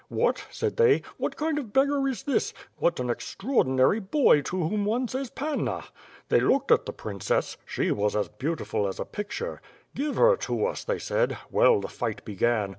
[0.07, 2.55] 'What!' said they, *what kind of beggar is this.
[2.77, 5.83] What an extraordintry boy to whom one says, Panna!'
[6.29, 7.55] They looked at the princess.
[7.67, 9.61] She was as beautiful as a picture.
[9.93, 11.37] Give her to us they said.
[11.51, 12.69] Well, the fight began.